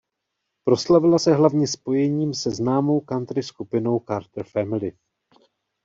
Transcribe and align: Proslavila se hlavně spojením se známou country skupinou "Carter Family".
Proslavila 0.63 1.19
se 1.19 1.33
hlavně 1.33 1.67
spojením 1.67 2.33
se 2.33 2.51
známou 2.51 2.99
country 3.01 3.43
skupinou 3.43 3.99
"Carter 3.99 4.43
Family". 4.45 4.91